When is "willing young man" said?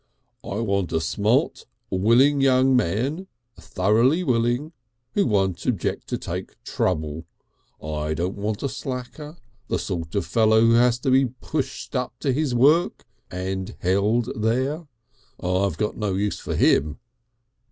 1.91-3.27